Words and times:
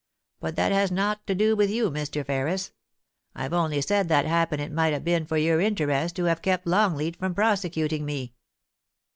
But 0.39 0.55
that 0.55 0.71
has 0.71 0.91
nowt 0.91 1.27
to 1.27 1.35
do 1.35 1.55
with 1.55 1.69
you, 1.69 1.91
Mr. 1.91 2.25
Ferris. 2.25 2.71
I've 3.35 3.53
only 3.53 3.81
said 3.81 4.09
that 4.09 4.25
happen 4.25 4.59
it 4.59 4.71
might 4.71 4.99
ha' 4.99 5.03
been 5.03 5.27
for 5.27 5.37
your 5.37 5.61
interest 5.61 6.15
to 6.15 6.23
have 6.23 6.41
kept 6.41 6.65
Longleat 6.65 7.17
from 7.17 7.35
prosecuting 7.35 8.03
me.' 8.03 8.33